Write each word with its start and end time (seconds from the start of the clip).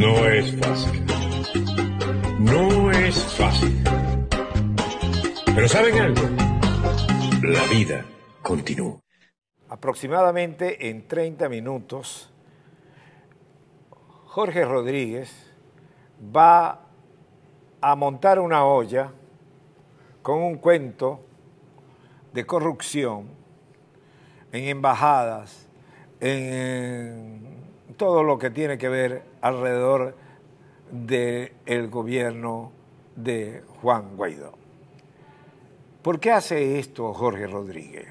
No 0.00 0.26
es 0.26 0.56
fácil. 0.56 1.04
No 2.38 2.90
es 2.90 3.22
fácil. 3.34 3.84
Pero 5.54 5.68
¿saben 5.68 6.00
algo? 6.00 6.22
La 7.42 7.62
vida 7.66 8.06
continúa. 8.40 8.98
Aproximadamente 9.68 10.88
en 10.88 11.06
30 11.06 11.50
minutos, 11.50 12.32
Jorge 14.24 14.64
Rodríguez 14.64 15.52
va 16.34 16.80
a 17.82 17.94
montar 17.94 18.40
una 18.40 18.64
olla 18.64 19.12
con 20.22 20.38
un 20.38 20.56
cuento 20.56 21.20
de 22.32 22.46
corrupción 22.46 23.28
en 24.50 24.64
embajadas, 24.64 25.68
en 26.20 27.42
todo 27.98 28.22
lo 28.22 28.38
que 28.38 28.48
tiene 28.48 28.78
que 28.78 28.88
ver 28.88 29.29
alrededor 29.40 30.16
del 30.90 31.88
gobierno 31.88 32.72
de 33.16 33.62
Juan 33.80 34.16
Guaidó. 34.16 34.52
¿Por 36.02 36.18
qué 36.18 36.32
hace 36.32 36.78
esto 36.78 37.12
Jorge 37.12 37.46
Rodríguez? 37.46 38.08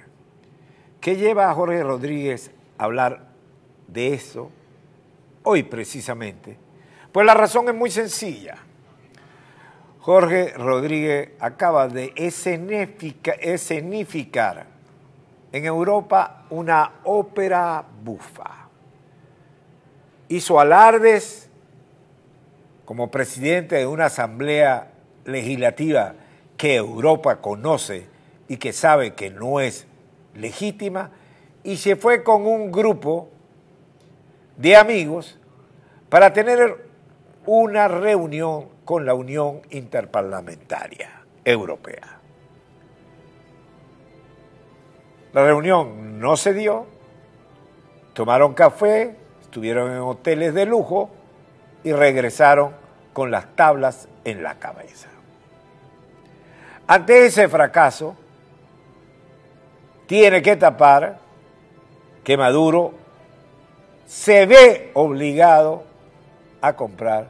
¿Qué 1.02 1.16
lleva 1.16 1.50
a 1.50 1.54
Jorge 1.54 1.82
Rodríguez 1.84 2.52
a 2.78 2.84
hablar 2.84 3.30
de 3.88 4.14
eso 4.14 4.52
hoy 5.44 5.64
precisamente? 5.64 6.58
Pues 7.12 7.26
la 7.26 7.34
razón 7.34 7.68
es 7.68 7.76
muy 7.76 7.90
sencilla. 7.90 8.58
Jorge 10.00 10.54
Rodríguez 10.56 11.32
acaba 11.40 11.88
de 11.88 12.14
escenificar 13.42 14.68
en 15.52 15.66
Europa 15.66 16.46
una 16.50 17.00
ópera 17.04 17.84
bufa. 18.04 18.59
Hizo 20.30 20.60
alardes 20.60 21.50
como 22.86 23.12
presidente 23.12 23.76
de 23.76 23.86
una 23.86 24.06
asamblea 24.06 24.92
legislativa 25.26 26.16
que 26.58 26.76
Europa 26.76 27.42
conoce 27.42 28.08
y 28.48 28.58
que 28.58 28.74
sabe 28.74 29.14
que 29.14 29.30
no 29.30 29.60
es 29.60 29.86
legítima, 30.34 31.12
y 31.64 31.78
se 31.78 31.96
fue 31.96 32.24
con 32.24 32.48
un 32.48 32.72
grupo 32.72 33.30
de 34.58 34.76
amigos 34.76 35.38
para 36.10 36.34
tener 36.34 36.88
una 37.46 37.88
reunión 37.88 38.70
con 38.86 39.06
la 39.06 39.14
Unión 39.14 39.62
Interparlamentaria 39.70 41.22
Europea. 41.46 42.20
La 45.32 45.46
reunión 45.46 46.20
no 46.20 46.36
se 46.38 46.54
dio, 46.54 46.88
tomaron 48.14 48.56
café, 48.56 49.16
estuvieron 49.50 49.92
en 49.92 49.98
hoteles 49.98 50.54
de 50.54 50.68
lujo 50.68 51.10
y 51.84 51.92
regresaron 51.92 52.72
con 53.14 53.32
las 53.32 53.56
tablas 53.56 54.08
en 54.24 54.44
la 54.44 54.60
cabeza. 54.60 55.10
Ante 56.86 57.26
ese 57.26 57.50
fracaso, 57.50 58.16
tiene 60.06 60.44
que 60.44 60.56
tapar 60.56 61.18
que 62.24 62.38
Maduro 62.38 62.94
se 64.06 64.46
ve 64.46 64.92
obligado 64.94 65.84
a 66.62 66.74
comprar 66.74 67.30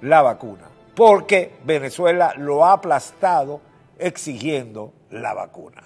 la 0.00 0.20
vacuna, 0.20 0.64
porque 0.96 1.54
Venezuela 1.64 2.34
lo 2.36 2.64
ha 2.64 2.72
aplastado 2.72 3.60
exigiendo 4.00 4.92
la 5.10 5.32
vacuna. 5.32 5.82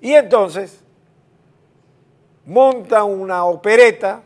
Y 0.00 0.14
entonces 0.14 0.82
monta 2.46 3.04
una 3.04 3.44
opereta, 3.44 4.22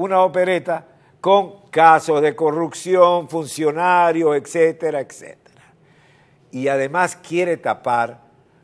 una 0.00 0.22
opereta 0.22 0.86
con 1.20 1.68
casos 1.70 2.22
de 2.22 2.34
corrupción, 2.34 3.28
funcionarios, 3.28 4.36
etcétera, 4.36 5.00
etcétera 5.00 5.40
y 6.52 6.68
además 6.68 7.16
quiere 7.16 7.56
tapar 7.56 8.20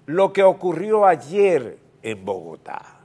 lo 0.06 0.32
que 0.32 0.42
ocurrió 0.42 1.06
ayer 1.06 1.78
en 2.02 2.24
Bogotá. 2.24 3.00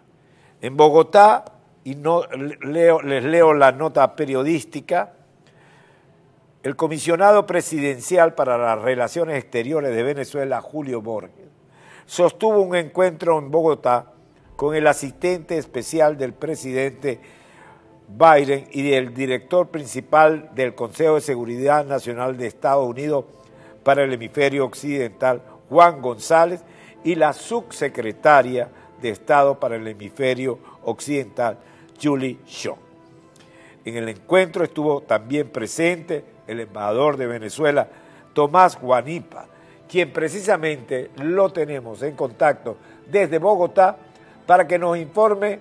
En 0.62 0.78
Bogotá, 0.78 1.46
y 1.84 1.96
no, 1.96 2.24
les 2.28 3.24
leo 3.24 3.54
la 3.54 3.72
nota 3.72 4.16
periodística, 4.16 5.14
el 6.64 6.76
comisionado 6.76 7.48
presidencial 7.48 8.36
para 8.36 8.58
las 8.58 8.80
relaciones 8.80 9.38
exteriores 9.38 9.96
de 9.96 10.04
Venezuela, 10.04 10.62
Julio 10.62 11.02
Borges, 11.02 11.48
sostuvo 12.06 12.62
un 12.62 12.76
encuentro 12.76 13.40
en 13.40 13.50
Bogotá 13.50 14.12
con 14.56 14.76
el 14.76 14.86
asistente 14.86 15.58
especial 15.58 16.18
del 16.18 16.34
presidente 16.34 17.20
Biden 18.18 18.68
y 18.72 18.90
del 18.90 19.14
director 19.14 19.70
principal 19.70 20.50
del 20.54 20.76
Consejo 20.76 21.16
de 21.16 21.22
Seguridad 21.22 21.86
Nacional 21.86 22.38
de 22.38 22.48
Estados 22.48 22.88
Unidos, 22.88 23.26
para 23.84 24.04
el 24.04 24.14
hemisferio 24.14 24.66
occidental, 24.66 25.42
Juan 25.70 26.02
González, 26.02 26.62
y 27.04 27.16
la 27.16 27.34
subsecretaria 27.34 28.70
de 29.02 29.10
Estado 29.10 29.60
para 29.60 29.76
el 29.76 29.88
hemisferio 29.88 30.60
occidental, 30.84 31.58
Julie 32.02 32.38
Shaw. 32.46 32.78
En 33.84 33.98
el 33.98 34.10
encuentro 34.10 34.64
estuvo 34.64 35.02
también 35.02 35.50
presente 35.50 36.24
el 36.46 36.60
embajador 36.60 37.18
de 37.18 37.26
Venezuela, 37.26 37.88
Tomás 38.34 38.80
Guanipa, 38.80 39.48
quien 39.90 40.14
precisamente 40.14 41.10
lo 41.18 41.50
tenemos 41.50 42.02
en 42.04 42.16
contacto 42.16 42.78
desde 43.10 43.40
Bogotá 43.40 43.98
para 44.46 44.68
que 44.68 44.78
nos 44.78 44.98
informe 44.98 45.60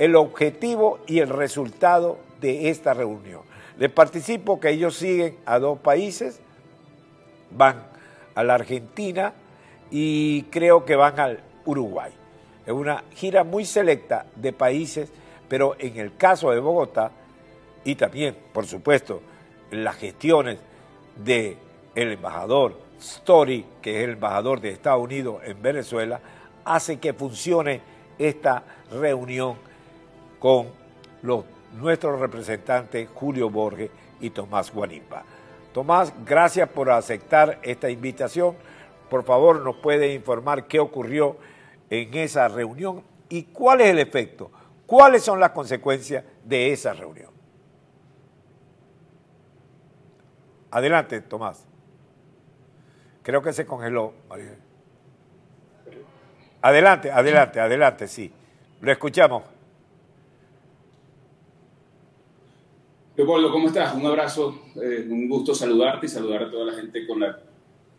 el 0.00 0.16
objetivo 0.16 1.00
y 1.06 1.18
el 1.18 1.28
resultado 1.28 2.16
de 2.40 2.70
esta 2.70 2.94
reunión. 2.94 3.42
Les 3.76 3.92
participo 3.92 4.58
que 4.58 4.70
ellos 4.70 4.96
siguen 4.96 5.36
a 5.44 5.58
dos 5.58 5.78
países, 5.78 6.40
van 7.50 7.82
a 8.34 8.42
la 8.42 8.54
Argentina 8.54 9.34
y 9.90 10.44
creo 10.44 10.86
que 10.86 10.96
van 10.96 11.20
al 11.20 11.40
Uruguay. 11.66 12.12
Es 12.64 12.72
una 12.72 13.04
gira 13.14 13.44
muy 13.44 13.66
selecta 13.66 14.24
de 14.36 14.54
países, 14.54 15.12
pero 15.50 15.76
en 15.78 15.98
el 15.98 16.16
caso 16.16 16.50
de 16.50 16.60
Bogotá 16.60 17.10
y 17.84 17.94
también, 17.94 18.34
por 18.54 18.64
supuesto, 18.64 19.20
las 19.70 19.96
gestiones 19.96 20.60
del 21.22 21.58
el 21.94 22.12
embajador 22.12 22.74
Story, 22.98 23.66
que 23.82 23.98
es 23.98 24.04
el 24.04 24.12
embajador 24.12 24.62
de 24.62 24.70
Estados 24.70 25.04
Unidos 25.04 25.42
en 25.44 25.60
Venezuela, 25.60 26.22
hace 26.64 26.98
que 26.98 27.12
funcione 27.12 27.82
esta 28.18 28.62
reunión 28.90 29.68
con 30.40 30.68
nuestros 31.74 32.18
representantes 32.18 33.08
Julio 33.14 33.48
Borges 33.48 33.90
y 34.20 34.30
Tomás 34.30 34.72
Guanimpa. 34.72 35.22
Tomás, 35.72 36.12
gracias 36.26 36.68
por 36.68 36.90
aceptar 36.90 37.60
esta 37.62 37.88
invitación. 37.88 38.56
Por 39.08 39.22
favor, 39.22 39.60
nos 39.60 39.76
puede 39.76 40.12
informar 40.14 40.66
qué 40.66 40.80
ocurrió 40.80 41.36
en 41.88 42.12
esa 42.14 42.48
reunión 42.48 43.04
y 43.28 43.44
cuál 43.44 43.82
es 43.82 43.88
el 43.88 44.00
efecto, 44.00 44.50
cuáles 44.86 45.22
son 45.22 45.38
las 45.38 45.50
consecuencias 45.50 46.24
de 46.44 46.72
esa 46.72 46.92
reunión. 46.92 47.30
Adelante, 50.72 51.20
Tomás. 51.20 51.64
Creo 53.22 53.42
que 53.42 53.52
se 53.52 53.66
congeló. 53.66 54.14
Adelante, 56.62 57.10
adelante, 57.10 57.60
adelante, 57.60 58.08
sí. 58.08 58.32
Lo 58.80 58.90
escuchamos. 58.90 59.42
Leopoldo, 63.20 63.52
¿cómo 63.52 63.66
estás? 63.66 63.94
Un 63.94 64.06
abrazo, 64.06 64.62
eh, 64.76 65.06
un 65.06 65.28
gusto 65.28 65.54
saludarte 65.54 66.06
y 66.06 66.08
saludar 66.08 66.44
a 66.44 66.50
toda 66.50 66.64
la 66.64 66.72
gente 66.72 67.06
con 67.06 67.20
la 67.20 67.38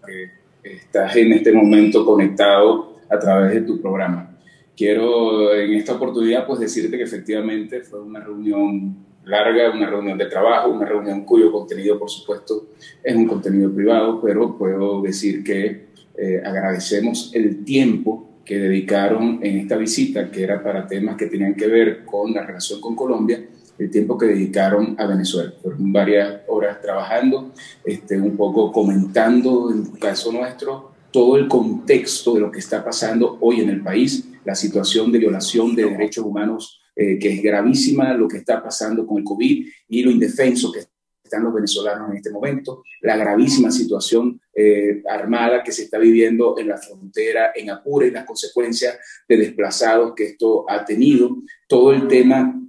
que 0.04 0.32
estás 0.64 1.16
en 1.16 1.34
este 1.34 1.52
momento 1.52 2.04
conectado 2.04 2.96
a 3.08 3.20
través 3.20 3.54
de 3.54 3.62
tu 3.62 3.80
programa. 3.80 4.36
Quiero 4.76 5.54
en 5.54 5.74
esta 5.74 5.94
oportunidad 5.94 6.48
pues 6.48 6.62
decirte 6.62 6.98
que 6.98 7.04
efectivamente 7.04 7.82
fue 7.82 8.02
una 8.02 8.20
reunión 8.20 8.96
larga, 9.26 9.70
una 9.70 9.88
reunión 9.92 10.18
de 10.18 10.26
trabajo, 10.26 10.72
una 10.72 10.88
reunión 10.88 11.24
cuyo 11.24 11.52
contenido 11.52 12.00
por 12.00 12.10
supuesto 12.10 12.70
es 13.04 13.16
un 13.16 13.28
contenido 13.28 13.72
privado, 13.72 14.20
pero 14.20 14.58
puedo 14.58 15.04
decir 15.04 15.44
que 15.44 15.86
eh, 16.18 16.42
agradecemos 16.44 17.30
el 17.36 17.64
tiempo 17.64 18.28
que 18.44 18.58
dedicaron 18.58 19.40
en 19.44 19.60
esta 19.60 19.78
visita, 19.78 20.32
que 20.32 20.42
era 20.42 20.64
para 20.64 20.88
temas 20.88 21.16
que 21.16 21.28
tenían 21.28 21.54
que 21.54 21.68
ver 21.68 22.06
con 22.06 22.34
la 22.34 22.44
relación 22.44 22.82
con 22.82 22.96
Colombia, 22.96 23.40
el 23.82 23.90
tiempo 23.90 24.16
que 24.18 24.28
dedicaron 24.28 24.96
a 25.00 25.08
Venezuela. 25.08 25.54
Fueron 25.62 25.92
varias 25.92 26.42
horas 26.48 26.80
trabajando, 26.82 27.52
este, 27.84 28.20
un 28.20 28.38
poco 28.38 28.72
comentando, 28.72 29.72
en 29.72 29.94
el 29.94 30.00
caso 30.00 30.32
nuestro, 30.32 30.92
todo 31.12 31.36
el 31.36 31.48
contexto 31.48 32.36
de 32.36 32.42
lo 32.42 32.52
que 32.52 32.60
está 32.60 32.86
pasando 32.86 33.38
hoy 33.42 33.62
en 33.62 33.70
el 33.70 33.82
país, 33.82 34.30
la 34.46 34.54
situación 34.54 35.12
de 35.12 35.20
violación 35.20 35.76
de 35.76 35.86
derechos 35.86 36.24
humanos 36.24 36.80
eh, 36.96 37.18
que 37.18 37.34
es 37.34 37.42
gravísima, 37.42 38.14
lo 38.14 38.28
que 38.28 38.38
está 38.38 38.62
pasando 38.62 39.06
con 39.08 39.18
el 39.18 39.24
COVID 39.24 39.68
y 39.90 40.04
lo 40.04 40.12
indefenso 40.12 40.72
que 40.72 40.86
están 41.24 41.44
los 41.44 41.54
venezolanos 41.54 42.12
en 42.12 42.18
este 42.18 42.30
momento, 42.30 42.84
la 43.02 43.18
gravísima 43.18 43.72
situación 43.72 44.40
eh, 44.54 45.02
armada 45.10 45.64
que 45.64 45.72
se 45.72 45.84
está 45.84 45.98
viviendo 45.98 46.60
en 46.60 46.68
la 46.68 46.78
frontera, 46.78 47.52
en 47.56 47.72
Apure, 47.72 48.12
las 48.12 48.26
consecuencias 48.26 49.00
de 49.28 49.38
desplazados 49.38 50.14
que 50.16 50.26
esto 50.26 50.70
ha 50.70 50.86
tenido, 50.86 51.38
todo 51.68 51.94
el 51.94 52.08
tema 52.08 52.62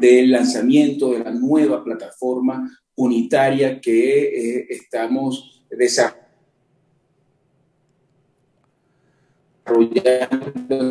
del 0.00 0.30
lanzamiento 0.30 1.12
de 1.12 1.20
la 1.20 1.30
nueva 1.30 1.82
plataforma 1.82 2.70
unitaria 2.94 3.80
que 3.80 4.58
eh, 4.58 4.66
estamos 4.70 5.64
desarrollando 5.70 6.22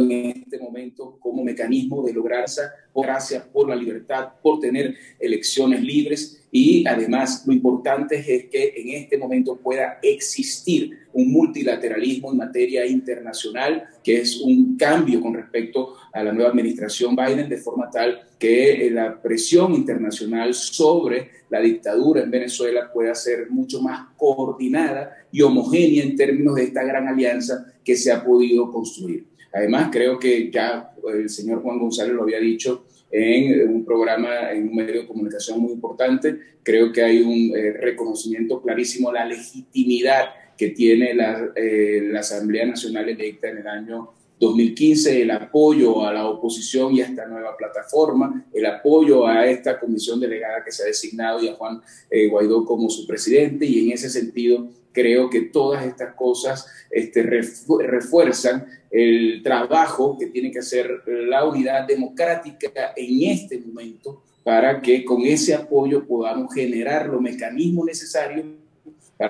en 0.10 0.12
este 0.12 0.60
momento 0.60 1.18
como 1.20 1.44
mecanismo 1.44 2.04
de 2.04 2.14
lograrse 2.14 2.62
gracias 2.96 3.44
por 3.46 3.70
la 3.70 3.76
libertad, 3.76 4.30
por 4.42 4.60
tener 4.60 4.96
elecciones 5.20 5.82
libres. 5.82 6.44
Y 6.52 6.86
además 6.88 7.44
lo 7.46 7.54
importante 7.54 8.18
es 8.18 8.46
que 8.50 8.74
en 8.76 9.04
este 9.04 9.18
momento 9.18 9.58
pueda 9.58 10.00
existir 10.02 11.08
un 11.22 11.32
multilateralismo 11.32 12.32
en 12.32 12.38
materia 12.38 12.86
internacional, 12.86 13.84
que 14.04 14.22
es 14.22 14.42
un 14.42 14.76
cambio 14.78 15.22
con 15.22 15.34
respecto 15.34 15.96
a 16.14 16.24
la 16.24 16.32
nueva 16.32 16.50
administración 16.50 17.16
Biden, 17.16 17.50
de 17.50 17.58
forma 17.58 17.90
tal 17.90 18.22
que 18.38 18.88
eh, 18.88 18.92
la 18.92 19.22
presión 19.22 19.74
internacional 19.74 20.54
sobre 20.54 21.30
la 21.50 21.60
dictadura 21.60 22.24
en 22.24 22.32
Venezuela 22.32 22.92
pueda 22.92 23.14
ser 23.14 23.50
mucho 23.50 23.82
más 23.82 24.08
coordinada 24.18 25.26
y 25.32 25.42
homogénea 25.42 26.04
en 26.04 26.16
términos 26.16 26.56
de 26.56 26.64
esta 26.64 26.84
gran 26.84 27.08
alianza 27.08 27.66
que 27.84 27.96
se 27.96 28.12
ha 28.12 28.24
podido 28.24 28.72
construir. 28.72 29.26
Además, 29.54 29.90
creo 29.92 30.18
que 30.18 30.50
ya 30.50 30.92
el 31.14 31.30
señor 31.30 31.62
Juan 31.62 31.80
González 31.80 32.14
lo 32.14 32.24
había 32.24 32.40
dicho 32.40 32.86
en 33.12 33.70
un 33.70 33.84
programa, 33.84 34.52
en 34.52 34.70
un 34.70 34.76
medio 34.76 35.02
de 35.02 35.08
comunicación 35.08 35.60
muy 35.60 35.74
importante. 35.74 36.38
Creo 36.64 36.92
que 36.92 37.04
hay 37.04 37.22
un 37.22 37.56
eh, 37.56 37.74
reconocimiento 37.74 38.62
clarísimo 38.62 39.12
la 39.12 39.26
legitimidad 39.26 40.30
que 40.62 40.70
tiene 40.70 41.16
la, 41.16 41.50
eh, 41.56 42.02
la, 42.04 42.20
Asamblea 42.20 42.68
Nacional 42.68 43.10
electa 43.10 43.50
en 43.50 43.58
el 43.58 43.68
año 43.68 44.12
2015, 44.40 45.24
el 45.24 45.32
apoyo 45.32 46.06
a 46.06 46.14
la 46.14 46.28
oposición 46.28 46.94
y 46.94 47.02
a 47.02 47.06
esta 47.06 47.26
nueva 47.26 47.58
plataforma, 47.58 48.46
el 48.54 48.68
apoyo 48.68 49.26
a 49.26 49.48
esta 49.48 49.80
comisión 49.80 50.20
delegada 50.20 50.64
que 50.64 50.72
se 50.72 50.84
ha 50.84 50.86
designado 50.86 51.42
y 51.42 51.48
a 51.48 51.56
Juan 51.56 51.82
eh, 52.12 52.28
Guaidó 52.28 52.64
como 52.64 52.92
su 52.92 53.08
presidente. 53.08 53.66
Y 53.66 53.88
en 53.88 53.94
ese 53.94 54.08
sentido, 54.08 54.70
creo 54.92 55.32
que 55.32 55.42
todas 55.42 55.84
estas 55.84 56.14
cosas 56.14 56.68
este, 56.92 57.24
refuerzan 57.24 58.68
el 58.92 59.42
trabajo 59.42 60.16
que 60.20 60.28
tiene 60.28 60.52
que 60.52 60.60
hacer 60.60 61.02
la 61.08 61.44
unidad 61.44 61.88
democrática 61.88 62.70
en 62.96 63.32
este 63.32 63.58
momento 63.58 64.22
para 64.44 64.80
que 64.80 65.04
con 65.04 65.24
ese 65.24 65.56
apoyo 65.56 66.06
podamos 66.06 66.54
generar 66.54 67.08
los 67.08 67.20
mecanismos 67.20 67.88
necesarios 67.88 68.46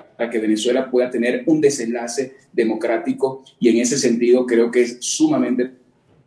para 0.00 0.30
que 0.30 0.38
Venezuela 0.38 0.90
pueda 0.90 1.10
tener 1.10 1.44
un 1.46 1.60
desenlace 1.60 2.34
democrático. 2.52 3.44
Y 3.60 3.68
en 3.68 3.78
ese 3.78 3.98
sentido 3.98 4.46
creo 4.46 4.70
que 4.70 4.82
es 4.82 4.98
sumamente 5.00 5.70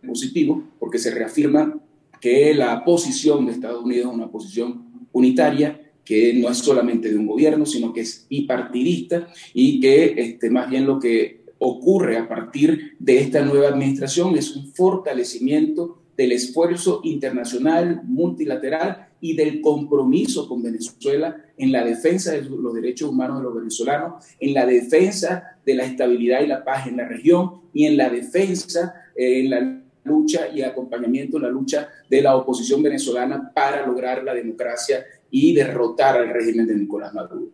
positivo 0.05 0.63
porque 0.79 0.99
se 0.99 1.11
reafirma 1.11 1.79
que 2.21 2.53
la 2.53 2.83
posición 2.83 3.45
de 3.45 3.53
Estados 3.53 3.83
Unidos 3.83 4.09
es 4.09 4.15
una 4.15 4.31
posición 4.31 4.85
unitaria 5.11 5.81
que 6.03 6.33
no 6.35 6.49
es 6.49 6.59
solamente 6.59 7.09
de 7.09 7.17
un 7.17 7.25
gobierno, 7.25 7.65
sino 7.65 7.91
que 7.91 8.01
es 8.01 8.27
bipartidista 8.29 9.27
y 9.53 9.79
que 9.79 10.13
este, 10.17 10.51
más 10.51 10.69
bien 10.69 10.85
lo 10.85 10.99
que 10.99 11.45
ocurre 11.57 12.17
a 12.17 12.27
partir 12.27 12.95
de 12.99 13.19
esta 13.19 13.41
nueva 13.41 13.69
administración 13.69 14.35
es 14.37 14.55
un 14.55 14.71
fortalecimiento 14.73 16.04
del 16.17 16.31
esfuerzo 16.31 17.01
internacional, 17.03 18.01
multilateral 18.03 19.09
y 19.19 19.35
del 19.35 19.61
compromiso 19.61 20.47
con 20.47 20.63
Venezuela 20.63 21.35
en 21.57 21.71
la 21.71 21.83
defensa 21.83 22.31
de 22.31 22.43
los 22.43 22.73
derechos 22.73 23.09
humanos 23.09 23.39
de 23.39 23.43
los 23.43 23.55
venezolanos, 23.55 24.25
en 24.39 24.53
la 24.53 24.65
defensa 24.65 25.57
de 25.65 25.75
la 25.75 25.85
estabilidad 25.85 26.41
y 26.41 26.47
la 26.47 26.63
paz 26.63 26.87
en 26.87 26.97
la 26.97 27.07
región 27.07 27.61
y 27.73 27.85
en 27.85 27.97
la 27.97 28.09
defensa, 28.09 28.93
eh, 29.15 29.39
en 29.39 29.49
la 29.49 29.81
lucha 30.03 30.47
y 30.53 30.61
acompañamiento 30.61 31.37
en 31.37 31.43
la 31.43 31.49
lucha 31.49 31.89
de 32.09 32.21
la 32.21 32.35
oposición 32.35 32.83
venezolana 32.83 33.51
para 33.53 33.85
lograr 33.85 34.23
la 34.23 34.33
democracia 34.33 35.03
y 35.31 35.53
derrotar 35.53 36.17
al 36.17 36.29
régimen 36.29 36.67
de 36.67 36.75
Nicolás 36.75 37.13
Maduro. 37.13 37.47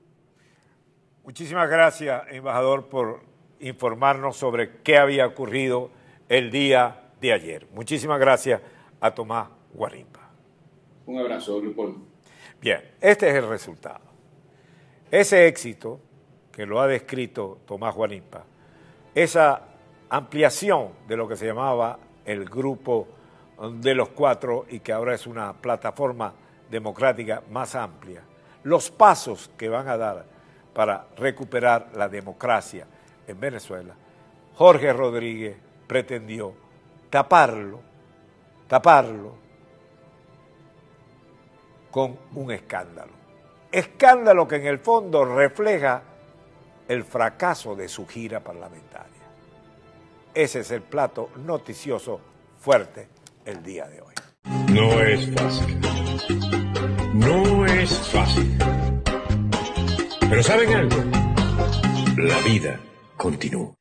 Muchísimas 1.23 1.69
gracias, 1.69 2.23
embajador, 2.31 2.89
por 2.89 3.21
informarnos 3.61 4.35
sobre 4.35 4.81
qué 4.83 4.97
había 4.97 5.27
ocurrido 5.27 5.91
el 6.27 6.51
día 6.51 7.00
de 7.21 7.31
ayer. 7.31 7.68
Muchísimas 7.71 8.19
gracias 8.19 8.62
a 9.00 9.12
Tomás 9.12 9.47
Guarimpa. 9.73 10.29
Un 11.06 11.19
abrazo, 11.19 11.62
Leopoldo. 11.62 12.00
Bien, 12.59 12.81
este 13.00 13.29
es 13.29 13.35
el 13.35 13.47
resultado. 13.47 14.01
Ese 15.09 15.47
éxito 15.47 16.00
que 16.51 16.65
lo 16.65 16.81
ha 16.81 16.88
descrito 16.88 17.59
Tomás 17.65 17.95
Guarimpa, 17.95 18.44
esa 19.13 19.62
ampliación 20.09 20.89
de 21.07 21.15
lo 21.15 21.27
que 21.27 21.35
se 21.35 21.45
llamaba 21.45 22.00
el 22.25 22.45
grupo 22.45 23.07
de 23.73 23.95
los 23.95 24.09
cuatro 24.09 24.65
y 24.69 24.79
que 24.79 24.91
ahora 24.91 25.13
es 25.13 25.27
una 25.27 25.53
plataforma 25.53 26.33
democrática 26.69 27.44
más 27.50 27.75
amplia, 27.75 28.23
los 28.63 28.89
pasos 28.91 29.51
que 29.57 29.69
van 29.69 29.88
a 29.88 29.97
dar 29.97 30.25
para 30.73 31.07
recuperar 31.18 31.91
la 31.95 32.07
democracia 32.07 32.88
en 33.27 33.39
Venezuela, 33.39 33.95
Jorge 34.56 34.94
Rodríguez 34.94 35.57
pretendió 35.88 36.53
taparlo, 37.11 37.81
taparlo 38.67 39.35
con 41.91 42.17
un 42.33 42.51
escándalo. 42.51 43.11
Escándalo 43.71 44.47
que 44.47 44.55
en 44.55 44.65
el 44.65 44.79
fondo 44.79 45.25
refleja 45.25 46.01
el 46.87 47.03
fracaso 47.03 47.75
de 47.75 47.87
su 47.87 48.07
gira 48.07 48.39
parlamentaria. 48.39 49.11
Ese 50.33 50.61
es 50.61 50.71
el 50.71 50.81
plato 50.81 51.29
noticioso 51.45 52.19
fuerte 52.59 53.09
el 53.45 53.61
día 53.61 53.87
de 53.87 54.01
hoy. 54.01 54.13
No 54.73 54.99
es 55.01 55.29
fácil. 55.35 55.81
No 57.13 57.65
es 57.65 58.07
fácil. 58.07 58.57
Pero 60.29 60.43
¿saben 60.43 60.73
algo? 60.73 60.95
La 62.17 62.39
vida 62.39 62.79
continúa. 63.17 63.81